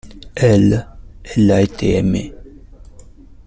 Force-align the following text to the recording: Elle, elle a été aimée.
Elle, 0.33 0.87
elle 1.23 1.51
a 1.51 1.61
été 1.61 1.93
aimée. 1.97 2.33